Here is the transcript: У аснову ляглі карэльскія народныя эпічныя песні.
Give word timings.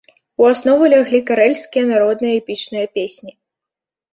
У 0.43 0.45
аснову 0.51 0.87
ляглі 0.93 1.19
карэльскія 1.29 1.83
народныя 1.93 2.33
эпічныя 2.41 2.85
песні. 2.99 3.31